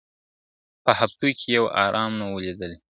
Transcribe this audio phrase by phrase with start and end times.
[0.83, 2.79] په هفتو کي یې آرام نه وو لیدلی `